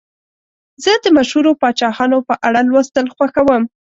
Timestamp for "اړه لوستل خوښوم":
2.47-3.63